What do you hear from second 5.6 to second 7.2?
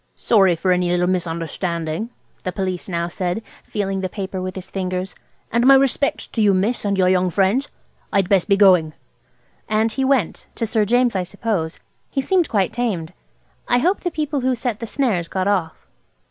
my respects to you, miss, and your